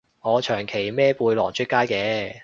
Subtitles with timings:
[0.21, 2.39] 我長期孭背囊出街嘅